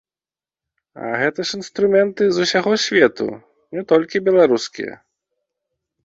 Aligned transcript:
А 1.01 1.09
гэта 1.23 1.39
ж 1.49 1.57
інструменты 1.59 2.23
з 2.37 2.47
усяго 2.47 2.73
свету, 2.85 3.27
не 3.77 3.83
толькі 3.91 4.23
беларускія. 4.31 4.93